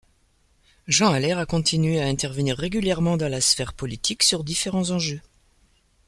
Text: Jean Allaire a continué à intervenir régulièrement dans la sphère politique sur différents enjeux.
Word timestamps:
Jean 0.87 1.11
Allaire 1.11 1.37
a 1.37 1.45
continué 1.45 2.01
à 2.01 2.07
intervenir 2.07 2.57
régulièrement 2.57 3.17
dans 3.17 3.29
la 3.29 3.39
sphère 3.39 3.73
politique 3.73 4.23
sur 4.23 4.43
différents 4.43 4.89
enjeux. 4.89 5.21